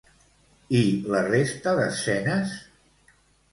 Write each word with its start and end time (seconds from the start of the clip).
I 0.79 0.81
la 1.15 1.21
resta 1.27 1.75
d'escenes? 1.81 2.57